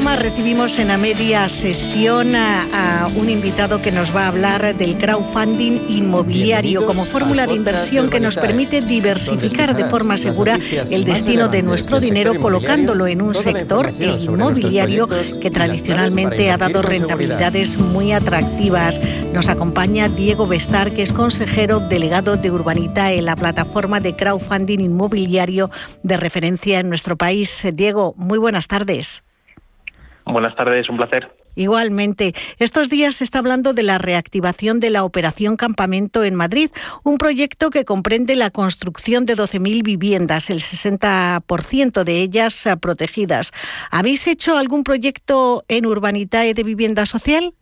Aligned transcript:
más 0.00 0.22
recibimos 0.22 0.78
en 0.78 0.88
la 0.88 0.96
media 0.96 1.48
sesión 1.48 2.36
a, 2.36 3.08
un 3.16 3.30
invitado 3.30 3.80
que 3.80 3.90
nos 3.90 4.14
va 4.14 4.24
a 4.24 4.28
hablar 4.28 4.76
del 4.76 4.96
crowdfunding 4.98 5.88
inmobiliario 5.88 6.86
como 6.86 7.04
fórmula 7.04 7.46
de 7.46 7.54
inversión 7.54 8.08
que 8.10 8.20
nos 8.20 8.36
permite 8.36 8.80
diversificar 8.80 9.74
de 9.74 9.86
forma 9.86 10.16
segura 10.16 10.58
el 10.90 11.04
destino 11.04 11.48
de 11.48 11.62
nuestro 11.62 12.00
dinero 12.00 12.38
colocándolo 12.40 13.06
en 13.06 13.22
un 13.22 13.34
sector, 13.34 13.92
el 13.98 14.20
inmobiliario, 14.20 15.08
que 15.40 15.50
tradicionalmente 15.50 16.50
ha 16.50 16.58
dado 16.58 16.82
rentabilidades 16.82 17.78
muy 17.78 18.12
atractivas. 18.12 19.00
Nos 19.32 19.48
acompaña 19.48 20.08
Diego 20.08 20.46
Bestar, 20.46 20.92
que 20.92 21.02
es 21.02 21.12
consejero 21.12 21.80
delegado 21.80 22.36
de 22.36 22.50
Urbanita 22.50 23.12
en 23.12 23.24
la 23.24 23.36
plataforma 23.36 24.00
de 24.00 24.14
crowdfunding 24.14 24.80
inmobiliario 24.80 25.70
de 26.02 26.16
referencia 26.16 26.78
en 26.78 26.88
nuestro 26.88 27.16
país. 27.16 27.66
Diego, 27.72 28.14
muy 28.16 28.38
buenas 28.38 28.68
tardes. 28.68 29.24
Buenas 30.30 30.54
tardes, 30.54 30.88
un 30.90 30.98
placer. 30.98 31.30
Igualmente, 31.54 32.34
estos 32.58 32.88
días 32.88 33.16
se 33.16 33.24
está 33.24 33.40
hablando 33.40 33.72
de 33.72 33.82
la 33.82 33.98
reactivación 33.98 34.78
de 34.78 34.90
la 34.90 35.02
Operación 35.02 35.56
Campamento 35.56 36.22
en 36.22 36.34
Madrid, 36.34 36.70
un 37.02 37.18
proyecto 37.18 37.70
que 37.70 37.84
comprende 37.84 38.36
la 38.36 38.50
construcción 38.50 39.26
de 39.26 39.36
12.000 39.36 39.82
viviendas, 39.82 40.50
el 40.50 40.60
60% 40.60 42.04
de 42.04 42.20
ellas 42.20 42.66
eh, 42.66 42.76
protegidas. 42.76 43.52
¿Habéis 43.90 44.26
hecho 44.26 44.56
algún 44.56 44.84
proyecto 44.84 45.64
en 45.66 45.86
Urbanitae 45.86 46.54
de 46.54 46.62
vivienda 46.62 47.06
social? 47.06 47.54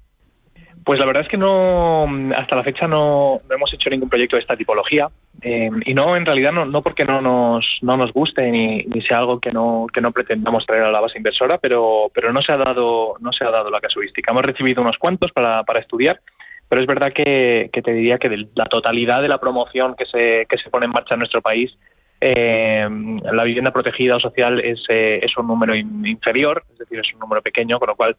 Pues 0.86 1.00
la 1.00 1.06
verdad 1.06 1.24
es 1.24 1.28
que 1.28 1.36
no, 1.36 2.04
hasta 2.36 2.54
la 2.54 2.62
fecha 2.62 2.86
no, 2.86 3.40
hemos 3.50 3.74
hecho 3.74 3.90
ningún 3.90 4.08
proyecto 4.08 4.36
de 4.36 4.42
esta 4.42 4.56
tipología 4.56 5.08
eh, 5.42 5.68
y 5.84 5.94
no, 5.94 6.14
en 6.14 6.24
realidad 6.24 6.52
no, 6.52 6.64
no 6.64 6.80
porque 6.80 7.04
no 7.04 7.20
nos, 7.20 7.66
no 7.82 7.96
nos 7.96 8.12
guste 8.12 8.48
ni, 8.52 8.84
ni, 8.84 9.02
sea 9.02 9.18
algo 9.18 9.40
que 9.40 9.50
no, 9.50 9.88
que 9.92 10.00
no 10.00 10.12
pretendamos 10.12 10.64
traer 10.64 10.84
a 10.84 10.92
la 10.92 11.00
base 11.00 11.18
inversora, 11.18 11.58
pero, 11.58 12.08
pero 12.14 12.32
no 12.32 12.40
se 12.40 12.52
ha 12.52 12.56
dado, 12.56 13.16
no 13.18 13.32
se 13.32 13.44
ha 13.44 13.50
dado 13.50 13.68
la 13.68 13.80
casuística. 13.80 14.30
Hemos 14.30 14.44
recibido 14.44 14.80
unos 14.80 14.96
cuantos 14.96 15.32
para, 15.32 15.64
para 15.64 15.80
estudiar, 15.80 16.20
pero 16.68 16.80
es 16.80 16.86
verdad 16.86 17.12
que, 17.12 17.68
que 17.72 17.82
te 17.82 17.92
diría 17.92 18.18
que 18.18 18.28
de 18.28 18.46
la 18.54 18.66
totalidad 18.66 19.20
de 19.22 19.28
la 19.28 19.40
promoción 19.40 19.96
que 19.96 20.06
se, 20.06 20.46
que 20.48 20.56
se 20.56 20.70
pone 20.70 20.86
en 20.86 20.92
marcha 20.92 21.14
en 21.14 21.18
nuestro 21.18 21.42
país, 21.42 21.76
eh, 22.20 22.88
la 23.32 23.42
vivienda 23.42 23.72
protegida 23.72 24.14
o 24.14 24.20
social 24.20 24.60
es, 24.60 24.84
eh, 24.88 25.18
es 25.20 25.36
un 25.36 25.48
número 25.48 25.74
inferior, 25.74 26.62
es 26.70 26.78
decir, 26.78 27.00
es 27.00 27.12
un 27.12 27.18
número 27.18 27.42
pequeño, 27.42 27.80
con 27.80 27.88
lo 27.88 27.96
cual 27.96 28.16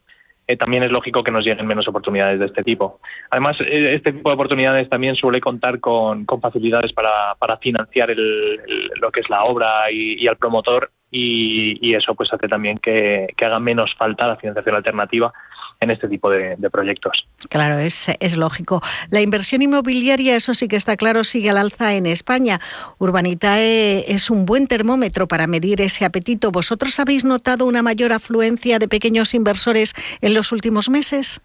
eh, 0.48 0.58
también 0.58 0.84
es 0.84 0.92
lógico 0.92 1.24
que 1.24 1.32
nos 1.32 1.46
lleguen 1.46 1.68
menos 1.68 1.88
oportunidades 1.88 2.40
de 2.40 2.46
este 2.46 2.64
tipo. 2.64 3.00
Además, 3.30 3.58
eh, 3.62 3.96
este 3.96 4.14
tipo 4.14 4.30
de 4.30 4.36
oportunidades 4.36 4.90
también 4.90 5.16
suele 5.16 5.42
contar 5.42 5.80
con, 5.80 6.26
facilidades 6.42 6.94
para, 6.94 7.36
financiar 7.62 8.10
lo 8.10 9.12
que 9.12 9.20
es 9.20 9.30
la 9.30 9.44
obra 9.44 9.92
y, 9.92 10.24
y 10.24 10.28
al 10.28 10.38
promotor 10.38 10.92
y, 11.12 11.96
eso 11.96 12.16
pues 12.16 12.32
hace 12.34 12.48
también 12.48 12.78
que, 12.80 13.28
haga 13.42 13.60
menos 13.60 13.94
falta 13.96 14.28
la 14.28 14.36
financiación 14.36 14.76
alternativa 14.76 15.34
en 15.80 15.92
este 15.92 16.08
tipo 16.08 16.30
de, 16.30 16.58
proyectos. 16.72 17.28
Claro, 17.50 17.80
es, 17.80 18.10
es, 18.20 18.38
lógico. 18.38 18.82
La 19.10 19.22
inversión 19.22 19.62
inmobiliaria, 19.62 20.36
eso 20.36 20.54
sí 20.54 20.68
que 20.68 20.76
está 20.76 20.98
claro, 20.98 21.24
sigue 21.24 21.50
al 21.50 21.58
alza 21.58 21.96
en 21.96 22.06
España. 22.06 22.60
Urbanitae 22.98 24.12
es 24.12 24.30
un 24.30 24.46
buen 24.46 24.68
termómetro 24.68 25.28
para 25.28 25.48
medir 25.48 25.82
ese 25.82 26.06
apetito. 26.06 26.52
¿Vosotros 26.52 27.00
habéis 27.00 27.26
notado 27.26 27.66
una 27.66 27.82
mayor 27.82 28.12
afluencia 28.12 28.80
de 28.80 28.88
pequeños 28.88 29.34
inversores 29.34 29.94
en 30.22 30.34
los 30.34 30.52
últimos 30.52 30.90
meses? 30.90 31.42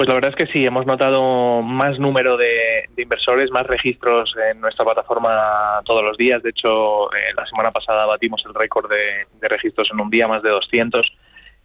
Pues 0.00 0.08
la 0.08 0.14
verdad 0.14 0.30
es 0.30 0.36
que 0.36 0.50
sí, 0.50 0.64
hemos 0.64 0.86
notado 0.86 1.60
más 1.60 1.98
número 1.98 2.38
de, 2.38 2.88
inversores, 2.96 3.50
más 3.50 3.66
registros 3.66 4.34
en 4.50 4.58
nuestra 4.58 4.82
plataforma 4.82 5.82
todos 5.84 6.02
los 6.02 6.16
días. 6.16 6.42
De 6.42 6.48
hecho, 6.48 7.12
eh, 7.12 7.34
la 7.36 7.44
semana 7.44 7.70
pasada 7.70 8.06
batimos 8.06 8.42
el 8.46 8.54
récord 8.54 8.88
de, 8.88 9.26
registros 9.46 9.90
en 9.92 10.00
un 10.00 10.08
día, 10.08 10.26
más 10.26 10.42
de 10.42 10.48
200. 10.48 11.06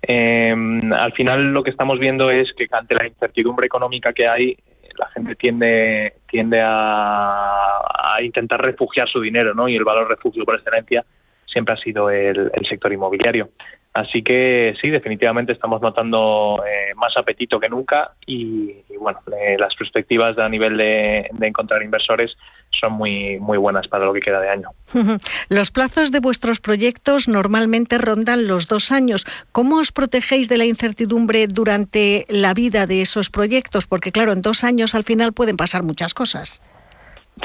Em, 0.08 0.94
al 0.94 1.14
final 1.14 1.52
lo 1.52 1.64
que 1.64 1.72
estamos 1.72 2.00
viendo 2.00 2.30
es 2.30 2.53
que 2.53 2.67
ante 2.72 2.95
la 2.95 3.08
incertidumbre 3.08 3.66
económica 3.66 4.14
que 4.14 4.28
hay, 4.28 4.58
la 4.98 5.08
gente 5.08 5.36
tiende, 5.36 6.14
tiende 6.30 6.61
a, 6.64 8.17
intentar 8.21 8.61
refugiar 8.61 9.10
su 9.10 9.20
dinero, 9.20 9.54
¿no? 9.54 9.67
Y 9.67 9.76
el 9.76 9.83
valor 9.83 10.08
refugio 10.08 10.45
por 10.45 10.55
excelencia 10.55 11.04
siempre 11.45 11.73
ha 11.73 11.77
sido 11.77 12.10
el 12.10 12.49
sector 12.67 12.94
inmobiliario. 12.94 13.49
Así 13.95 14.23
que 14.23 14.76
sí, 14.82 14.89
definitivamente 14.89 15.54
estamos 15.54 15.82
notando 15.82 16.61
eh, 16.67 16.94
más 16.95 17.16
apetito 17.16 17.61
que 17.61 17.70
nunca 17.70 18.11
y, 18.26 18.83
bueno, 19.00 19.20
eh, 19.39 19.56
las 19.58 19.73
perspectivas 19.73 20.38
a 20.38 20.50
nivel 20.50 20.76
de, 20.76 21.30
encontrar 21.39 21.82
inversores 21.82 22.36
son 22.78 22.92
muy, 22.92 23.39
muy 23.39 23.58
buenas 23.58 23.88
para 23.88 24.04
lo 24.04 24.11
que 24.11 24.20
queda 24.20 24.42
de 24.42 24.50
año. 24.50 24.67
Los 25.50 25.72
plazos 25.72 26.11
de 26.11 26.20
vuestros 26.20 26.60
proyectos 26.60 27.30
normalmente 27.30 27.98
rondan 27.98 28.48
los 28.48 28.67
dos 28.67 28.92
años. 28.92 29.23
¿Cómo 29.54 29.78
os 29.78 29.94
protegéis 29.94 30.50
de 30.50 30.58
la 30.58 30.66
incertidumbre 30.66 31.48
durante 31.48 32.26
la 32.27 32.54
vida 32.54 32.88
de 32.88 33.02
esos 33.02 33.30
proyectos? 33.30 33.88
Porque 33.88 34.12
claro, 34.12 34.33
en 34.33 34.42
dos 34.42 34.66
años 34.66 34.94
al 34.94 35.04
final 35.04 35.32
pueden 35.32 35.56
pasar 35.56 35.83
muchas 35.83 36.14
cosas. 36.14 36.62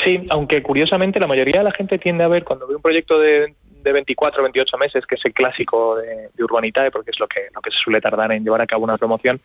Sí, 0.04 0.26
aunque 0.30 0.62
curiosamente 0.62 1.20
la 1.20 1.26
mayoría 1.26 1.58
de 1.58 1.64
la 1.64 1.72
gente 1.72 1.98
tiende 1.98 2.24
a 2.24 2.28
ver 2.28 2.44
cuando 2.44 2.66
ve 2.66 2.76
un 2.76 2.82
proyecto 2.82 3.18
de 3.18 3.54
de 3.82 3.92
24 3.92 4.40
o 4.40 4.44
28 4.44 4.78
meses, 4.78 5.06
que 5.06 5.14
es 5.14 5.24
el 5.24 5.32
clásico 5.32 5.96
de, 5.96 6.28
de, 6.34 6.44
Urbanitae, 6.44 6.90
porque 6.90 7.10
es 7.10 7.20
lo 7.20 7.26
que, 7.26 7.48
lo 7.54 7.60
que 7.60 7.70
se 7.70 7.78
suele 7.78 8.00
tardar 8.00 8.32
en 8.32 8.44
llevar 8.44 8.60
a 8.60 8.66
cabo 8.66 8.84
una 8.84 8.98
promoción, 8.98 9.40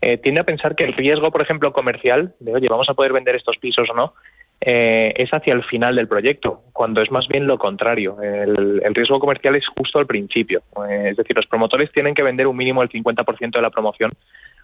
eh, 0.00 0.18
tiende 0.18 0.40
a 0.40 0.44
pensar 0.44 0.74
que 0.74 0.84
el 0.84 0.94
riesgo, 0.94 1.30
por 1.30 1.42
ejemplo, 1.42 1.72
comercial, 1.72 2.34
de 2.40 2.54
oye, 2.54 2.68
vamos 2.68 2.88
a 2.88 2.94
poder 2.94 3.12
vender 3.12 3.36
estos 3.36 3.56
pisos 3.58 3.88
o 3.90 3.94
no, 3.94 4.14
eh, 4.60 5.12
es 5.16 5.30
hacia 5.30 5.54
el 5.54 5.64
final 5.64 5.96
del 5.96 6.08
proyecto, 6.08 6.62
cuando 6.72 7.02
es 7.02 7.10
más 7.10 7.26
bien 7.28 7.46
lo 7.46 7.58
contrario. 7.58 8.20
El, 8.22 8.80
el 8.84 8.94
riesgo 8.94 9.18
comercial 9.18 9.56
es 9.56 9.66
justo 9.66 9.98
al 9.98 10.06
principio. 10.06 10.62
Eh, 10.88 11.08
es 11.10 11.16
decir, 11.16 11.36
los 11.36 11.46
promotores 11.46 11.90
tienen 11.92 12.14
que 12.14 12.22
vender 12.22 12.46
un 12.46 12.56
mínimo 12.56 12.80
del 12.80 12.90
50% 12.90 13.50
de 13.50 13.62
la 13.62 13.70
promoción 13.70 14.12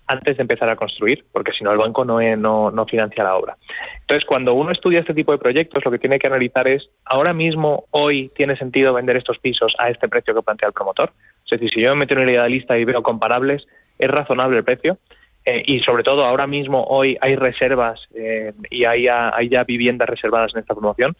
antes 0.08 0.36
de 0.36 0.42
empezar 0.42 0.68
a 0.68 0.76
construir, 0.76 1.24
porque 1.32 1.52
si 1.52 1.62
no 1.62 1.70
el 1.70 1.78
banco 1.78 2.04
no, 2.04 2.20
no, 2.36 2.70
no, 2.70 2.86
financia 2.86 3.22
la 3.22 3.36
obra. 3.36 3.56
Entonces, 4.00 4.24
cuando 4.24 4.52
uno 4.52 4.72
estudia 4.72 5.00
este 5.00 5.14
tipo 5.14 5.32
de 5.32 5.38
proyectos, 5.38 5.84
lo 5.84 5.90
que 5.90 5.98
tiene 5.98 6.18
que 6.18 6.26
analizar 6.26 6.66
es, 6.66 6.88
ahora 7.04 7.32
mismo, 7.32 7.84
hoy, 7.90 8.30
¿tiene 8.34 8.56
sentido 8.56 8.94
vender 8.94 9.16
estos 9.16 9.38
pisos 9.38 9.74
a 9.78 9.90
este 9.90 10.08
precio 10.08 10.34
que 10.34 10.42
plantea 10.42 10.68
el 10.68 10.72
promotor? 10.72 11.12
Es 11.44 11.50
decir, 11.50 11.70
si 11.70 11.80
yo 11.82 11.90
me 11.90 12.00
meto 12.00 12.14
en 12.14 12.28
una 12.28 12.48
lista 12.48 12.76
y 12.78 12.84
veo 12.84 13.02
comparables, 13.02 13.66
¿es 13.98 14.10
razonable 14.10 14.58
el 14.58 14.64
precio? 14.64 14.98
Eh, 15.44 15.62
y 15.66 15.80
sobre 15.80 16.02
todo, 16.02 16.24
ahora 16.24 16.46
mismo, 16.46 16.84
hoy, 16.84 17.16
hay 17.20 17.36
reservas 17.36 18.00
eh, 18.18 18.52
y 18.70 18.84
hay 18.84 19.04
ya 19.04 19.64
viviendas 19.64 20.08
reservadas 20.08 20.52
en 20.54 20.60
esta 20.60 20.74
promoción. 20.74 21.16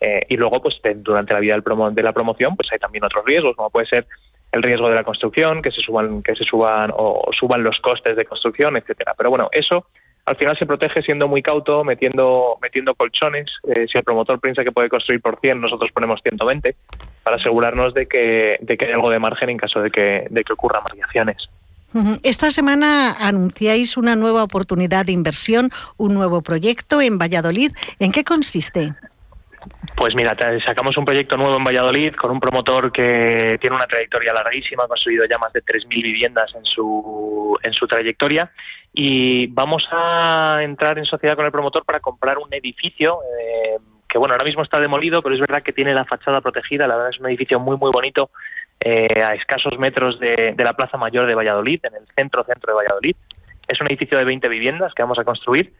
Eh, 0.00 0.26
y 0.28 0.36
luego, 0.36 0.60
pues 0.60 0.80
durante 0.96 1.32
la 1.32 1.38
vida 1.38 1.52
del 1.52 1.62
promo 1.62 1.88
de 1.88 2.02
la 2.02 2.12
promoción, 2.12 2.56
pues 2.56 2.68
hay 2.72 2.78
también 2.80 3.04
otros 3.04 3.24
riesgos, 3.24 3.54
como 3.54 3.70
puede 3.70 3.86
ser 3.86 4.06
el 4.52 4.62
riesgo 4.62 4.88
de 4.88 4.96
la 4.96 5.04
construcción, 5.04 5.62
que 5.62 5.70
se 5.70 5.80
suban, 5.80 6.22
que 6.22 6.36
se 6.36 6.44
suban 6.44 6.90
o 6.94 7.30
suban 7.38 7.62
los 7.62 7.78
costes 7.80 8.16
de 8.16 8.24
construcción, 8.24 8.76
etcétera. 8.76 9.14
Pero 9.16 9.30
bueno, 9.30 9.48
eso 9.50 9.86
al 10.24 10.36
final 10.36 10.56
se 10.56 10.66
protege 10.66 11.02
siendo 11.02 11.26
muy 11.26 11.42
cauto, 11.42 11.82
metiendo, 11.82 12.58
metiendo 12.62 12.94
colchones. 12.94 13.46
Eh, 13.66 13.86
si 13.90 13.98
el 13.98 14.04
promotor 14.04 14.38
piensa 14.40 14.62
que 14.62 14.70
puede 14.70 14.88
construir 14.88 15.20
por 15.20 15.40
100, 15.40 15.60
nosotros 15.60 15.90
ponemos 15.92 16.20
120 16.22 16.76
para 17.24 17.36
asegurarnos 17.36 17.94
de 17.94 18.06
que, 18.06 18.58
de 18.60 18.76
que 18.76 18.84
hay 18.84 18.92
algo 18.92 19.10
de 19.10 19.18
margen 19.18 19.50
en 19.50 19.56
caso 19.56 19.80
de 19.80 19.90
que, 19.90 20.26
de 20.30 20.44
que 20.44 20.52
ocurran 20.52 20.84
variaciones. 20.84 21.48
Esta 22.22 22.50
semana 22.50 23.12
anunciáis 23.12 23.98
una 23.98 24.16
nueva 24.16 24.44
oportunidad 24.44 25.04
de 25.04 25.12
inversión, 25.12 25.68
un 25.98 26.14
nuevo 26.14 26.40
proyecto 26.40 27.02
en 27.02 27.18
Valladolid. 27.18 27.72
¿En 27.98 28.12
qué 28.12 28.24
consiste? 28.24 28.94
Pues 30.02 30.16
mira, 30.16 30.36
sacamos 30.66 30.96
un 30.96 31.04
proyecto 31.04 31.36
nuevo 31.36 31.56
en 31.56 31.62
Valladolid 31.62 32.16
con 32.16 32.32
un 32.32 32.40
promotor 32.40 32.90
que 32.90 33.56
tiene 33.60 33.76
una 33.76 33.86
trayectoria 33.86 34.32
larguísima, 34.32 34.82
ha 34.82 34.88
construido 34.88 35.24
ya 35.26 35.38
más 35.38 35.52
de 35.52 35.62
3.000 35.62 35.88
viviendas 36.02 36.52
en 36.56 36.64
su, 36.64 37.56
en 37.62 37.72
su 37.72 37.86
trayectoria 37.86 38.50
y 38.92 39.46
vamos 39.46 39.86
a 39.92 40.58
entrar 40.62 40.98
en 40.98 41.04
sociedad 41.04 41.36
con 41.36 41.46
el 41.46 41.52
promotor 41.52 41.84
para 41.84 42.00
comprar 42.00 42.38
un 42.38 42.52
edificio 42.52 43.20
eh, 43.22 43.78
que, 44.08 44.18
bueno, 44.18 44.34
ahora 44.34 44.44
mismo 44.44 44.64
está 44.64 44.80
demolido, 44.80 45.22
pero 45.22 45.36
es 45.36 45.40
verdad 45.40 45.62
que 45.62 45.72
tiene 45.72 45.94
la 45.94 46.04
fachada 46.04 46.40
protegida, 46.40 46.88
la 46.88 46.96
verdad 46.96 47.10
es 47.10 47.20
un 47.20 47.28
edificio 47.28 47.60
muy, 47.60 47.76
muy 47.76 47.92
bonito 47.92 48.30
eh, 48.80 49.22
a 49.22 49.36
escasos 49.36 49.78
metros 49.78 50.18
de, 50.18 50.54
de 50.56 50.64
la 50.64 50.72
Plaza 50.72 50.96
Mayor 50.96 51.28
de 51.28 51.36
Valladolid, 51.36 51.78
en 51.84 51.94
el 51.94 52.08
centro, 52.16 52.42
centro 52.42 52.72
de 52.72 52.76
Valladolid. 52.76 53.14
Es 53.68 53.80
un 53.80 53.86
edificio 53.86 54.18
de 54.18 54.24
20 54.24 54.48
viviendas 54.48 54.94
que 54.94 55.02
vamos 55.04 55.20
a 55.20 55.24
construir 55.24 55.72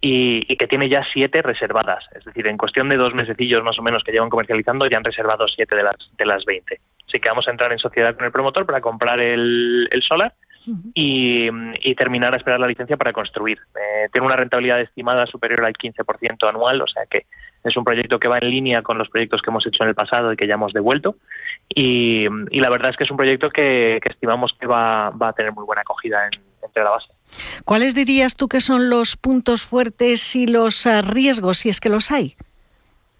y, 0.00 0.56
que 0.56 0.66
tiene 0.66 0.88
ya 0.88 1.04
siete 1.12 1.42
reservadas. 1.42 2.04
Es 2.14 2.24
decir, 2.24 2.46
en 2.46 2.56
cuestión 2.56 2.88
de 2.88 2.96
dos 2.96 3.14
mesecillos 3.14 3.62
más 3.62 3.78
o 3.78 3.82
menos 3.82 4.02
que 4.02 4.12
llevan 4.12 4.30
comercializando, 4.30 4.86
ya 4.86 4.96
han 4.96 5.04
reservado 5.04 5.46
siete 5.48 5.76
de 5.76 5.82
las, 5.82 5.96
de 6.16 6.26
las 6.26 6.44
20. 6.44 6.80
Así 7.06 7.20
que 7.20 7.28
vamos 7.28 7.46
a 7.48 7.50
entrar 7.50 7.72
en 7.72 7.78
sociedad 7.78 8.14
con 8.14 8.24
el 8.24 8.32
promotor 8.32 8.64
para 8.66 8.80
comprar 8.80 9.20
el, 9.20 9.88
el 9.90 10.02
solar 10.02 10.32
y, 10.94 11.48
terminar 11.94 12.32
a 12.32 12.38
esperar 12.38 12.60
la 12.60 12.66
licencia 12.66 12.96
para 12.96 13.12
construir. 13.12 13.58
Eh, 13.74 14.08
tiene 14.12 14.26
una 14.26 14.36
rentabilidad 14.36 14.80
estimada 14.80 15.26
superior 15.26 15.64
al 15.64 15.74
15% 15.74 16.48
anual, 16.48 16.80
o 16.80 16.86
sea 16.86 17.04
que 17.10 17.26
es 17.62 17.76
un 17.76 17.84
proyecto 17.84 18.18
que 18.18 18.28
va 18.28 18.38
en 18.40 18.48
línea 18.48 18.82
con 18.82 18.96
los 18.96 19.10
proyectos 19.10 19.42
que 19.42 19.50
hemos 19.50 19.66
hecho 19.66 19.82
en 19.82 19.90
el 19.90 19.94
pasado 19.94 20.32
y 20.32 20.36
que 20.36 20.46
ya 20.46 20.54
hemos 20.54 20.72
devuelto. 20.72 21.16
Y, 21.68 22.26
la 22.58 22.70
verdad 22.70 22.90
es 22.90 22.96
que 22.96 23.04
es 23.04 23.10
un 23.10 23.18
proyecto 23.18 23.50
que, 23.50 24.00
estimamos 24.02 24.54
que 24.58 24.66
va, 24.66 25.10
va, 25.10 25.28
a 25.28 25.32
tener 25.34 25.52
muy 25.52 25.64
buena 25.64 25.82
acogida 25.82 26.28
entre 26.62 26.84
la 26.84 26.90
base. 26.90 27.12
¿Cuáles 27.64 27.94
dirías 27.94 28.36
tú 28.36 28.48
que 28.48 28.60
son 28.60 28.90
los 28.90 29.16
puntos 29.16 29.66
fuertes 29.66 30.34
y 30.36 30.46
los 30.46 30.86
eh, 30.86 31.02
riesgos, 31.02 31.58
si 31.58 31.68
es 31.68 31.80
que 31.80 31.88
los 31.88 32.10
hay? 32.10 32.36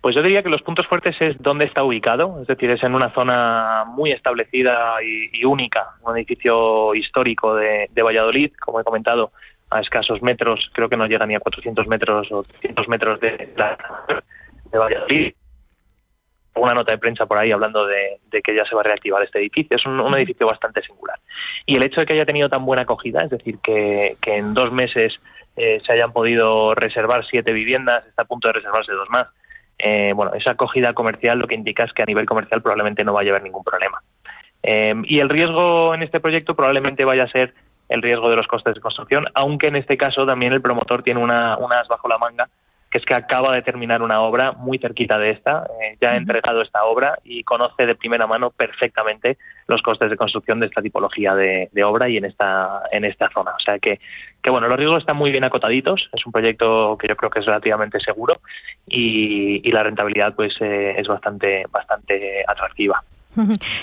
Pues 0.00 0.14
yo 0.14 0.22
diría 0.22 0.42
que 0.42 0.48
los 0.48 0.62
puntos 0.62 0.86
fuertes 0.86 1.14
es 1.20 1.36
dónde 1.40 1.66
está 1.66 1.82
ubicado, 1.82 2.40
es 2.40 2.46
decir, 2.46 2.70
es 2.70 2.82
en 2.82 2.94
una 2.94 3.12
zona 3.12 3.84
muy 3.86 4.12
establecida 4.12 4.94
y, 5.02 5.44
única, 5.44 5.90
un 6.02 6.16
edificio 6.16 6.94
histórico 6.94 7.54
de, 7.54 7.88
Valladolid, 8.02 8.50
como 8.58 8.80
he 8.80 8.84
comentado, 8.84 9.32
a 9.68 9.80
escasos 9.80 10.22
metros, 10.22 10.70
creo 10.72 10.88
que 10.88 10.96
no 10.96 11.06
llega 11.06 11.26
ni 11.26 11.34
a 11.34 11.40
400 11.40 11.86
metros 11.86 12.32
o 12.32 12.42
300 12.44 12.88
metros 12.88 13.20
de, 13.20 13.54
de 14.72 14.78
Valladolid. 14.78 15.34
Una 16.54 16.74
nota 16.74 16.94
de 16.94 16.98
prensa 16.98 17.26
por 17.26 17.38
ahí 17.38 17.52
hablando 17.52 17.86
de, 17.86 18.18
que 18.42 18.54
ya 18.54 18.64
se 18.64 18.74
va 18.74 18.80
a 18.80 18.84
reactivar 18.84 19.22
este 19.22 19.38
edificio. 19.38 19.76
Es 19.76 19.86
un, 19.86 20.14
edificio 20.14 20.46
bastante 20.46 20.82
singular. 20.82 21.18
Y 21.64 21.76
el 21.76 21.84
hecho 21.84 22.00
de 22.00 22.06
que 22.06 22.14
haya 22.14 22.26
tenido 22.26 22.48
tan 22.48 22.64
buena 22.64 22.82
acogida, 22.82 23.22
es 23.22 23.30
decir, 23.30 23.58
que, 23.62 24.16
en 24.26 24.54
dos 24.54 24.72
meses 24.72 25.20
eh, 25.56 25.80
se 25.84 25.92
hayan 25.92 26.12
podido 26.12 26.70
reservar 26.70 27.24
siete 27.24 27.52
viviendas, 27.52 28.06
está 28.06 28.22
a 28.22 28.26
punto 28.26 28.48
de 28.48 28.54
reservarse 28.54 28.92
dos 28.92 29.08
más, 29.10 29.28
eh, 29.78 30.12
bueno, 30.14 30.34
esa 30.34 30.50
acogida 30.50 30.92
comercial 30.92 31.38
lo 31.38 31.46
que 31.46 31.54
indica 31.54 31.84
es 31.84 31.92
que 31.92 32.02
a 32.02 32.06
nivel 32.06 32.26
comercial 32.26 32.60
probablemente 32.60 33.04
no 33.04 33.14
vaya 33.14 33.30
a 33.30 33.32
haber 33.34 33.44
ningún 33.44 33.64
problema. 33.64 34.02
Eh, 34.62 34.94
y 35.04 35.20
el 35.20 35.30
riesgo 35.30 35.94
en 35.94 36.02
este 36.02 36.20
proyecto 36.20 36.54
probablemente 36.54 37.04
vaya 37.04 37.24
a 37.24 37.28
ser 37.28 37.54
el 37.88 38.02
riesgo 38.02 38.28
de 38.28 38.36
los 38.36 38.46
costes 38.46 38.74
de 38.74 38.80
construcción, 38.80 39.26
aunque 39.34 39.68
en 39.68 39.76
este 39.76 39.96
caso 39.96 40.26
también 40.26 40.52
el 40.52 40.60
promotor 40.60 41.02
tiene 41.02 41.20
una, 41.20 41.56
unas 41.56 41.88
bajo 41.88 42.08
la 42.08 42.18
manga 42.18 42.48
que 42.90 42.98
es 42.98 43.04
que 43.04 43.14
acaba 43.14 43.54
de 43.54 43.62
terminar 43.62 44.02
una 44.02 44.20
obra 44.20 44.52
muy 44.52 44.78
cerquita 44.78 45.16
de 45.16 45.30
esta, 45.30 45.64
eh, 45.80 45.96
ya 46.00 46.10
ha 46.10 46.16
entregado 46.16 46.60
esta 46.60 46.84
obra 46.84 47.18
y 47.22 47.44
conoce 47.44 47.86
de 47.86 47.94
primera 47.94 48.26
mano 48.26 48.50
perfectamente 48.50 49.38
los 49.68 49.80
costes 49.80 50.10
de 50.10 50.16
construcción 50.16 50.58
de 50.58 50.66
esta 50.66 50.82
tipología 50.82 51.34
de, 51.34 51.68
obra 51.84 52.08
y 52.08 52.16
en 52.16 52.24
esta 52.24 52.82
en 52.90 53.04
esta 53.04 53.30
zona. 53.30 53.52
O 53.52 53.60
sea 53.60 53.78
que, 53.78 54.00
que 54.42 54.50
bueno, 54.50 54.66
los 54.66 54.76
riesgos 54.76 54.98
están 54.98 55.16
muy 55.16 55.30
bien 55.30 55.44
acotaditos, 55.44 56.10
es 56.12 56.26
un 56.26 56.32
proyecto 56.32 56.98
que 56.98 57.06
yo 57.06 57.16
creo 57.16 57.30
que 57.30 57.38
es 57.38 57.46
relativamente 57.46 58.00
seguro 58.00 58.40
y, 58.86 59.70
la 59.70 59.84
rentabilidad 59.84 60.34
pues 60.34 60.52
eh, 60.60 60.96
es 60.98 61.06
bastante 61.06 61.64
bastante 61.70 62.44
atractiva. 62.46 63.04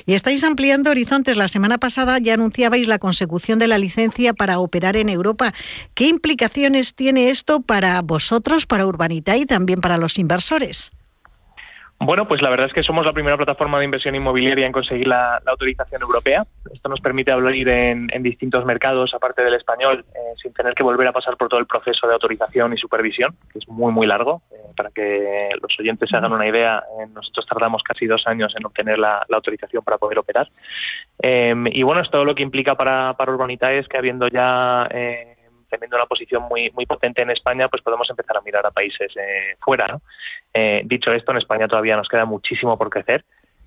Y 0.05 0.13
estáis 0.13 0.43
ampliando 0.43 0.91
horizontes. 0.91 1.37
La 1.37 1.47
semana 1.47 1.77
pasada 1.77 2.17
ya 2.19 2.33
anunciabais 2.33 2.87
la 2.87 2.99
consecución 2.99 3.59
de 3.59 3.67
la 3.67 3.77
licencia 3.77 4.33
para 4.33 4.59
operar 4.59 4.97
en 4.97 5.09
Europa. 5.09 5.53
¿Qué 5.93 6.07
implicaciones 6.07 6.95
tiene 6.95 7.29
esto 7.29 7.61
para 7.61 8.01
vosotros, 8.01 8.65
para 8.65 8.85
Urbanita 8.85 9.37
y 9.37 9.45
también 9.45 9.81
para 9.81 9.97
los 9.97 10.17
inversores? 10.19 10.91
Bueno, 11.99 12.27
pues 12.27 12.43
la 12.43 12.51
verdad 12.51 12.67
es 12.67 12.73
que 12.73 12.83
somos 12.83 13.05
la 13.07 13.11
primera 13.11 13.37
plataforma 13.37 13.79
de 13.79 13.85
inversión 13.85 14.13
inmobiliaria 14.13 14.67
en 14.67 14.71
conseguir 14.71 15.07
la, 15.07 15.41
autorización 15.47 16.01
europea. 16.03 16.45
Esto 16.71 16.89
nos 16.89 17.01
permite 17.01 17.31
abrir 17.31 17.67
en, 17.67 18.07
distintos 18.21 18.65
mercados, 18.65 19.15
aparte 19.15 19.41
del 19.43 19.55
español, 19.55 20.05
eh, 20.13 20.33
sin 20.41 20.53
tener 20.53 20.75
que 20.75 20.83
volver 20.83 21.07
a 21.07 21.11
pasar 21.11 21.37
por 21.37 21.49
todo 21.49 21.59
el 21.59 21.65
proceso 21.65 22.05
de 22.07 22.13
autorización 22.13 22.73
y 22.73 22.77
supervisión, 22.77 23.35
que 23.51 23.57
es 23.59 23.67
muy, 23.67 23.91
muy 23.91 24.05
largo. 24.05 24.43
Eh, 24.51 24.57
para 24.75 24.91
que 24.91 25.49
los 25.59 25.79
oyentes 25.79 26.07
se 26.09 26.17
hagan 26.17 26.33
una 26.33 26.47
idea, 26.47 26.83
eh, 26.99 27.07
nosotros 27.11 27.47
tardamos 27.47 27.81
casi 27.81 28.05
dos 28.05 28.27
años 28.27 28.53
en 28.55 28.65
obtener 28.65 28.99
la, 28.99 29.25
autorización 29.33 29.83
para 29.83 29.97
poder 29.97 30.19
operar. 30.19 30.47
y 31.23 31.83
bueno, 31.83 32.01
esto 32.01 32.23
lo 32.25 32.35
que 32.35 32.43
implica 32.43 32.75
para, 32.75 33.13
para 33.13 33.31
Urbanita 33.31 33.71
es 33.73 33.87
que 33.87 33.97
habiendo 33.97 34.27
ya 34.27 34.87
teniendo 35.69 35.95
una 35.95 36.05
posición 36.05 36.43
muy 36.43 36.71
muy 36.71 36.85
potente 36.85 37.21
en 37.21 37.31
España, 37.31 37.67
pues 37.69 37.81
podemos 37.81 38.09
empezar 38.09 38.37
a 38.37 38.41
mirar 38.41 38.65
a 38.65 38.71
países 38.71 39.11
eh, 39.15 39.55
fuera. 39.59 39.99
Eh, 40.53 40.81
dicho 40.85 41.11
esto, 41.11 41.31
en 41.31 41.37
España 41.37 41.67
todavía 41.67 41.95
nos 41.95 42.07
queda 42.07 42.25
muchísimo 42.25 42.77
por 42.77 42.89
crecer. 42.89 43.23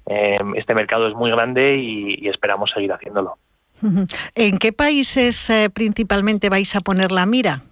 Eh, 0.07 0.39
este 0.57 0.75
mercado 0.75 1.09
es 1.09 1.15
muy 1.15 1.31
grande 1.31 1.77
y, 1.77 2.29
esperamos 2.29 2.71
seguir 2.71 2.93
haciéndolo. 2.93 3.39
¿En 4.35 4.59
qué 4.59 4.73
países 4.73 5.51
principalmente 5.73 6.49
vais 6.49 6.75
a 6.77 6.81
poner 6.81 7.13
la 7.13 7.27
mira? 7.27 7.63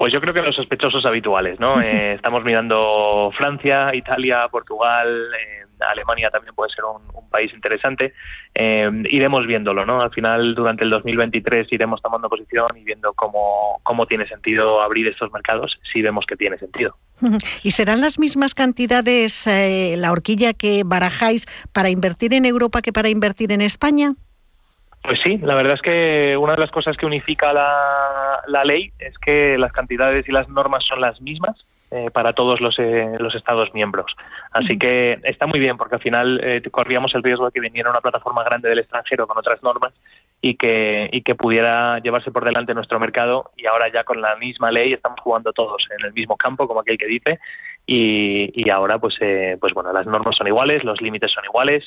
Pues 0.00 0.14
yo 0.14 0.20
creo 0.22 0.32
que 0.32 0.40
los 0.40 0.56
sospechosos 0.56 1.04
habituales, 1.04 1.60
¿no? 1.60 1.78
estamos 1.80 2.42
mirando 2.42 3.30
Francia, 3.36 3.94
Italia, 3.94 4.48
Portugal, 4.50 5.28
Alemania 5.78 6.30
también 6.30 6.54
puede 6.54 6.72
ser 6.72 6.86
un, 6.86 7.28
país 7.28 7.52
interesante. 7.52 8.14
Eh, 8.54 8.90
iremos 9.10 9.46
viéndolo, 9.46 9.84
¿no? 9.84 10.00
Al 10.00 10.10
final, 10.10 10.54
durante 10.54 10.84
el 10.84 10.90
2023 10.90 11.70
iremos 11.70 12.00
tomando 12.00 12.30
posición 12.30 12.68
y 12.76 12.82
viendo 12.82 13.12
cómo, 13.12 13.78
cómo 13.82 14.06
tiene 14.06 14.26
sentido 14.26 14.80
abrir 14.80 15.06
estos 15.06 15.30
mercados, 15.32 15.78
si 15.92 16.00
vemos 16.00 16.24
que 16.26 16.34
tiene 16.34 16.56
sentido. 16.56 16.96
¿Y 17.62 17.72
serán 17.72 18.00
las 18.00 18.18
mismas 18.18 18.54
cantidades, 18.54 19.46
eh, 19.46 19.96
la 19.98 20.12
horquilla 20.12 20.54
que 20.54 20.82
barajáis 20.82 21.46
para 21.74 21.90
invertir 21.90 22.32
en 22.32 22.46
Europa 22.46 22.80
que 22.80 22.92
para 22.92 23.10
invertir 23.10 23.52
en 23.52 23.60
España? 23.60 24.14
Pues 25.02 25.18
sí, 25.24 25.38
la 25.38 25.54
verdad 25.54 25.74
es 25.74 25.82
que 25.82 26.36
una 26.36 26.54
de 26.54 26.60
las 26.60 26.70
cosas 26.70 26.96
que 26.96 27.06
unifica 27.06 27.52
la, 27.52 28.42
la 28.46 28.64
ley 28.64 28.92
es 28.98 29.16
que 29.18 29.56
las 29.58 29.72
cantidades 29.72 30.28
y 30.28 30.32
las 30.32 30.48
normas 30.48 30.84
son 30.84 31.00
las 31.00 31.20
mismas 31.20 31.56
eh, 31.92 32.08
para 32.12 32.34
todos 32.34 32.60
los, 32.60 32.78
eh, 32.78 33.16
los 33.18 33.34
Estados 33.34 33.74
miembros. 33.74 34.14
Así 34.52 34.78
que 34.78 35.18
está 35.24 35.48
muy 35.48 35.58
bien 35.58 35.76
porque 35.76 35.96
al 35.96 36.00
final 36.00 36.40
eh, 36.40 36.62
corríamos 36.70 37.12
el 37.16 37.22
riesgo 37.24 37.46
de 37.46 37.50
que 37.50 37.58
viniera 37.58 37.90
una 37.90 38.00
plataforma 38.00 38.44
grande 38.44 38.68
del 38.68 38.78
extranjero 38.78 39.26
con 39.26 39.36
otras 39.36 39.60
normas 39.64 39.92
y 40.42 40.56
que, 40.56 41.08
y 41.12 41.22
que 41.22 41.34
pudiera 41.34 41.98
llevarse 41.98 42.30
por 42.30 42.44
delante 42.44 42.74
nuestro 42.74 42.98
mercado 42.98 43.50
y 43.56 43.66
ahora 43.66 43.92
ya 43.92 44.04
con 44.04 44.20
la 44.20 44.36
misma 44.36 44.70
ley 44.70 44.92
estamos 44.92 45.20
jugando 45.20 45.52
todos 45.52 45.86
en 45.98 46.06
el 46.06 46.12
mismo 46.12 46.36
campo, 46.36 46.66
como 46.66 46.80
aquel 46.80 46.96
que 46.98 47.06
dice, 47.06 47.40
y, 47.86 48.50
y 48.54 48.70
ahora 48.70 48.98
pues, 48.98 49.16
pues 49.60 49.74
bueno, 49.74 49.92
las 49.92 50.06
normas 50.06 50.36
son 50.36 50.46
iguales, 50.46 50.84
los 50.84 51.00
límites 51.00 51.32
son 51.32 51.44
iguales. 51.44 51.84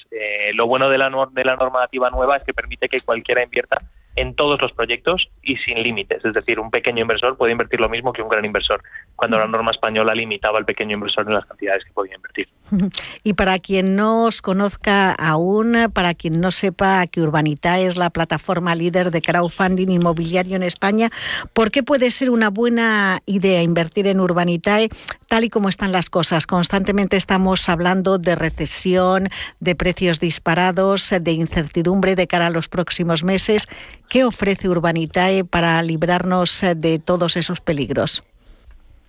lo 0.53 0.67
bueno 0.67 0.89
de 0.89 0.97
la, 0.97 1.09
de 1.31 1.45
la 1.45 1.55
normativa 1.55 2.09
nueva 2.09 2.38
es 2.38 2.44
que 2.44 2.53
permite 2.53 2.89
que 2.89 3.00
cualquiera 3.00 3.44
invierta 3.44 3.77
en 4.15 4.36
todos 4.36 4.62
los 4.62 4.71
proyectos 4.74 5.30
y 5.42 5.57
sin 5.57 5.81
límites. 5.81 6.24
Es 6.24 6.33
decir, 6.33 6.60
un 6.60 6.69
pequeño 6.69 7.01
inversor 7.01 7.36
puede 7.38 7.51
invertir 7.51 7.80
lo 7.80 7.89
mismo 7.89 8.13
que 8.13 8.21
un 8.21 8.30
gran 8.30 8.45
inversor, 8.45 8.83
cuando 9.15 9.38
la 9.38 9.48
norma 9.48 9.71
española 9.71 10.13
limitaba 10.13 10.60
al 10.60 10.65
pequeño 10.65 10.94
inversor 10.94 11.27
en 11.27 11.33
las 11.33 11.45
cantidades 11.45 11.83
que 11.83 11.92
podía 11.92 12.15
invertir. 12.15 12.48
Y 13.24 13.33
para 13.33 13.60
quien 13.60 13.95
no 13.95 14.25
os 14.25 14.42
conozca 14.42 15.13
aún, 15.13 15.89
para 15.94 16.13
quien 16.13 16.42
no 16.42 16.51
sepa 16.51 17.07
que 17.07 17.21
Urbanita 17.21 17.80
es 17.80 17.95
la 17.95 18.10
plataforma 18.10 18.75
líder 18.75 19.12
de 19.12 19.21
crowdfunding 19.21 19.89
inmobiliario 19.89 20.56
en 20.56 20.63
España, 20.63 21.10
¿por 21.54 21.71
qué 21.71 21.83
puede 21.83 22.12
ser 22.12 22.30
una 22.30 22.50
buena 22.50 23.19
idea 23.25 23.62
invertir 23.62 24.07
en 24.07 24.19
Urbanitae 24.19 24.89
tal 25.27 25.45
y 25.45 25.50
como 25.50 25.69
están 25.69 25.92
las 25.92 26.10
cosas? 26.10 26.45
Constantemente 26.48 27.15
estamos 27.15 27.69
hablando 27.69 28.18
de 28.18 28.36
recesión, 28.36 29.30
de 29.60 29.75
precios 29.75 30.19
disparados, 30.19 31.13
de 31.21 31.31
incertidumbre 31.31 32.15
de 32.15 32.27
cara 32.27 32.48
a 32.48 32.50
los 32.50 32.68
próximos 32.68 33.24
meses. 33.24 33.68
¿Qué 34.13 34.24
ofrece 34.24 34.69
Urbanitae 34.69 35.44
para 35.44 35.81
librarnos 35.81 36.62
eh, 36.62 36.75
de 36.75 37.00
todos 37.00 37.36
esos 37.36 37.60
peligros? 37.62 38.24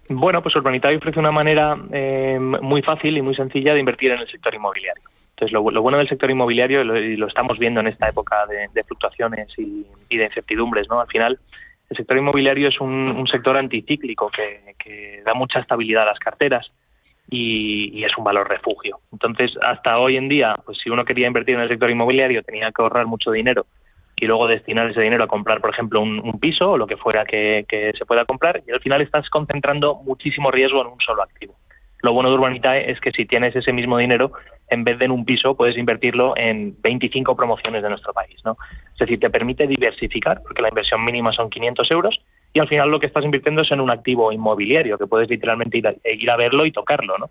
Bueno, 0.09 0.43
pues 0.43 0.57
Urbanitae 0.57 0.97
ofrece 0.97 1.21
una 1.21 1.31
manera 1.31 1.77
eh, 1.93 2.39
muy 2.41 2.81
fácil 2.81 3.19
y 3.19 3.21
muy 3.21 3.35
sencilla 3.35 3.75
de 3.75 3.81
invertir 3.81 4.13
en 4.13 4.21
el 4.21 4.29
sector 4.31 4.55
inmobiliario. 4.55 5.05
Entonces, 5.33 5.53
lo, 5.53 5.61
bueno 5.61 5.99
del 5.99 6.09
sector 6.09 6.31
inmobiliario, 6.31 6.81
y 6.81 7.19
lo, 7.19 7.27
estamos 7.27 7.59
viendo 7.59 7.81
en 7.81 7.89
esta 7.89 8.09
época 8.09 8.47
de, 8.47 8.83
fluctuaciones 8.85 9.49
y, 9.59 9.85
de 10.09 10.25
incertidumbres, 10.25 10.89
¿no? 10.89 11.03
Al 11.03 11.09
final, 11.09 11.39
el 11.91 11.97
sector 11.99 12.17
inmobiliario 12.17 12.71
es 12.71 12.81
un, 12.81 13.27
sector 13.31 13.59
anticíclico 13.59 14.31
que, 14.31 15.21
da 15.23 15.35
mucha 15.35 15.61
estabilidad 15.61 16.05
a 16.05 16.13
las 16.13 16.19
carteras 16.19 16.73
y, 17.29 17.91
y, 17.93 18.05
es 18.05 18.17
un 18.17 18.25
valor 18.25 18.49
refugio. 18.49 19.01
Entonces, 19.13 19.53
hasta 19.61 19.99
hoy 19.99 20.17
en 20.17 20.31
día, 20.31 20.57
pues 20.65 20.79
si 20.83 20.89
uno 20.89 21.05
quería 21.05 21.27
invertir 21.27 21.57
en 21.57 21.61
el 21.61 21.69
sector 21.69 21.91
inmobiliario, 21.91 22.43
tenía 22.43 22.73
que 22.73 22.81
ahorrar 22.81 23.05
mucho 23.05 23.31
dinero 23.31 23.67
y 24.17 24.27
luego 24.27 24.47
destinar 24.47 24.91
ese 24.91 25.01
dinero 25.01 25.25
a 25.25 25.29
comprar, 25.29 25.61
por 25.61 25.71
ejemplo, 25.71 26.01
un, 26.01 26.39
piso 26.41 26.73
o 26.73 26.79
lo 26.79 26.87
que 26.87 26.97
fuera 26.97 27.25
que, 27.25 27.65
se 27.97 28.07
pueda 28.07 28.25
comprar 28.25 28.63
y 28.67 28.71
al 28.71 28.81
final 28.81 29.01
estás 29.01 29.29
concentrando 29.31 29.97
muchísimo 29.97 30.51
riesgo 30.51 30.83
en 30.83 30.89
un 30.89 31.01
solo 31.01 31.23
activo. 31.23 31.55
Lo 32.03 32.13
bueno 32.13 32.29
de 32.29 32.35
Urbanitae 32.35 32.91
es 32.91 33.01
que 33.01 33.13
si 33.13 33.25
tienes 33.25 33.57
ese 33.57 33.73
mismo 33.73 33.97
dinero, 33.97 34.33
en 34.69 34.85
vez 34.85 34.99
de 34.99 35.07
en 35.07 35.11
un 35.11 35.25
piso, 35.25 35.57
puedes 35.57 35.79
invertirlo 35.79 36.35
en 36.37 36.77
25 36.83 37.35
promociones 37.35 37.83
de 37.83 37.89
nuestro 37.89 38.13
país. 38.13 38.37
¿no? 38.45 38.59
Es 38.93 38.99
decir, 38.99 39.19
te 39.19 39.31
permite 39.31 39.67
diversificar, 39.67 40.43
porque 40.43 40.61
la 40.61 40.69
inversión 40.69 41.03
mínima 41.03 41.33
son 41.33 41.49
500 41.49 41.91
euros, 41.91 42.21
y 42.53 42.61
al 42.61 42.69
final 42.69 42.91
lo 42.91 43.01
que 43.01 43.07
estás 43.07 43.25
invirtiendo 43.25 43.63
es 43.63 43.73
en 43.73 43.81
un 43.81 43.91
activo 43.91 44.33
inmobiliario, 44.33 44.99
que 44.99 45.07
puedes 45.07 45.31
literalmente 45.31 45.79
ir 45.79 45.89
a, 45.89 45.95
ir 46.05 46.31
a 46.31 46.37
verlo 46.37 46.67
y 46.67 46.73
tocarlo. 46.73 47.17
¿no? 47.17 47.31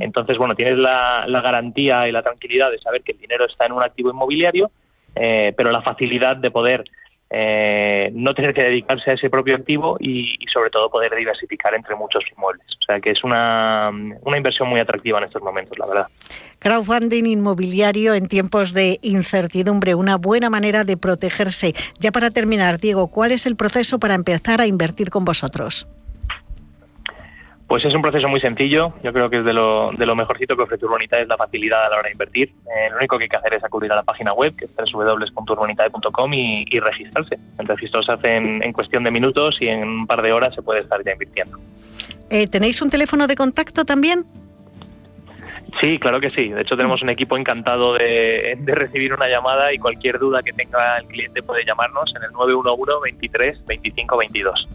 Entonces, 0.00 0.38
bueno, 0.38 0.54
tienes 0.54 0.78
la 0.78 1.40
garantía 1.42 2.08
y 2.08 2.12
la 2.12 2.22
tranquilidad 2.22 2.70
de 2.70 2.78
saber 2.78 3.02
que 3.02 3.12
el 3.12 3.18
dinero 3.18 3.44
está 3.44 3.66
en 3.66 3.72
un 3.72 3.82
activo 3.82 4.10
inmobiliario 4.10 4.70
eh, 5.14 5.52
pero 5.56 5.70
la 5.70 5.82
facilidad 5.82 6.36
de 6.36 6.50
poder 6.50 6.84
eh, 7.30 8.10
no 8.12 8.32
tener 8.34 8.54
que 8.54 8.62
dedicarse 8.62 9.10
a 9.10 9.14
ese 9.14 9.28
propio 9.28 9.56
activo 9.56 9.96
y, 9.98 10.36
sobre 10.52 10.70
todo 10.70 10.88
poder 10.88 11.14
diversificar 11.16 11.74
entre 11.74 11.96
muchos 11.96 12.22
inmuebles. 12.36 12.66
O 12.80 12.84
sea 12.84 13.00
que 13.00 13.10
es 13.10 13.24
una, 13.24 13.90
una 14.22 14.36
inversión 14.36 14.68
muy 14.68 14.78
atractiva 14.78 15.18
en 15.18 15.24
estos 15.24 15.42
momentos, 15.42 15.76
la 15.78 15.86
verdad. 15.86 16.06
Crowdfunding 16.60 17.24
inmobiliario 17.26 18.14
en 18.14 18.28
tiempos 18.28 18.72
de 18.72 18.98
incertidumbre, 19.02 19.96
una 19.96 20.16
buena 20.16 20.48
manera 20.48 20.84
de 20.84 20.96
protegerse. 20.96 21.74
Ya 21.98 22.12
para 22.12 22.30
terminar, 22.30 22.78
Diego, 22.78 23.08
¿cuál 23.08 23.32
es 23.32 23.46
el 23.46 23.56
proceso 23.56 23.98
para 23.98 24.14
empezar 24.14 24.60
a 24.60 24.66
invertir 24.66 25.10
con 25.10 25.24
vosotros? 25.24 25.88
Pues 27.66 27.82
es 27.84 27.94
un 27.94 28.02
proceso 28.02 28.28
muy 28.28 28.40
sencillo. 28.40 28.92
Yo 29.02 29.12
creo 29.12 29.30
que 29.30 29.38
es 29.38 29.44
de 29.44 29.52
lo, 29.52 29.90
de 29.92 30.04
lo 30.04 30.14
mejorcito 30.14 30.54
que 30.54 30.62
ofrece 30.62 30.84
Urbanitae 30.84 31.22
es 31.22 31.28
la 31.28 31.36
facilidad 31.36 31.86
a 31.86 31.88
la 31.88 31.96
hora 31.96 32.08
de 32.08 32.12
invertir. 32.12 32.50
Eh, 32.50 32.90
lo 32.90 32.98
único 32.98 33.16
que 33.16 33.24
hay 33.24 33.28
que 33.30 33.36
hacer 33.36 33.54
es 33.54 33.64
acudir 33.64 33.90
a 33.90 33.96
la 33.96 34.02
página 34.02 34.34
web, 34.34 34.54
que 34.54 34.66
es 34.66 34.92
www.urbanitae.com 34.92 36.34
y, 36.34 36.66
y, 36.68 36.78
registrarse. 36.78 37.38
El 37.58 37.66
registro 37.66 38.02
se 38.02 38.12
hace 38.12 38.36
en, 38.36 38.72
cuestión 38.72 39.02
de 39.04 39.10
minutos 39.10 39.56
y 39.60 39.68
en 39.68 39.82
un 39.82 40.06
par 40.06 40.20
de 40.20 40.32
horas 40.32 40.54
se 40.54 40.62
puede 40.62 40.80
estar 40.80 41.02
ya 41.04 41.12
invirtiendo. 41.12 41.58
Eh, 42.28 42.46
¿Tenéis 42.48 42.82
un 42.82 42.90
teléfono 42.90 43.26
de 43.26 43.34
contacto 43.34 43.84
también? 43.84 44.24
Sí, 45.80 45.98
claro 45.98 46.20
que 46.20 46.30
sí. 46.30 46.50
De 46.50 46.62
hecho, 46.62 46.76
tenemos 46.76 47.02
un 47.02 47.10
equipo 47.10 47.36
encantado 47.36 47.94
de, 47.94 48.56
recibir 48.66 49.12
una 49.12 49.28
llamada 49.28 49.72
y 49.72 49.78
cualquier 49.78 50.18
duda 50.18 50.42
que 50.42 50.52
tenga 50.52 50.98
el 50.98 51.06
cliente 51.06 51.42
puede 51.42 51.64
llamarnos 51.64 52.12
en 52.16 52.24
el 52.24 52.32
911 52.32 52.92
23 53.02 53.66
25 53.66 54.16
22. 54.16 54.68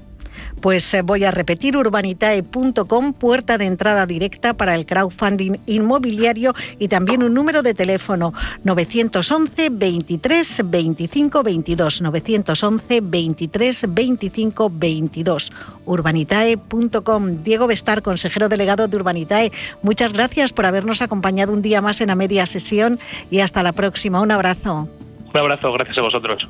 Pues 0.62 0.94
eh, 0.94 1.01
voy 1.01 1.24
a 1.24 1.32
repetir, 1.32 1.77
urbanitae.com, 1.77 3.13
puerta 3.13 3.58
de 3.58 3.65
entrada 3.65 4.06
directa 4.06 4.53
para 4.53 4.75
el 4.75 4.86
crowdfunding 4.86 5.58
inmobiliario 5.65 6.53
y 6.77 6.88
también 6.88 7.24
un 7.24 7.34
número 7.34 7.62
de 7.63 7.74
teléfono 7.74 8.34
911 8.63 9.70
23 9.70 10.62
25 10.65 11.44
22. 11.44 12.01
911 12.01 13.01
23 13.01 13.86
25 13.88 14.70
22. 14.72 15.51
Urbanitae.com. 15.86 17.44
Diego 17.44 17.68
Bestar, 17.68 18.01
consejero 18.01 18.50
delegado 18.50 18.88
de 18.88 18.98
Urbanitae, 18.98 19.51
muchas 19.82 20.13
gracias 20.13 20.53
por 20.53 20.65
habernos 20.65 21.01
acompañado 21.01 21.53
un 21.53 21.62
día 21.62 21.82
más 21.82 22.01
en 22.01 22.08
la 22.08 22.15
media 22.15 22.46
sesión 22.46 23.00
y 23.32 23.39
hasta 23.39 23.63
la 23.63 23.74
próxima. 23.74 24.22
Un 24.22 24.32
abrazo. 24.32 24.89
Un 25.34 25.39
abrazo, 25.39 25.72
gracias 25.72 25.98
a 25.98 26.01
vosotros. 26.01 26.48